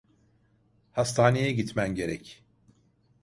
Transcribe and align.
Hastaneye 0.91 1.51
gitmen 1.51 1.95
gerek. 1.95 2.43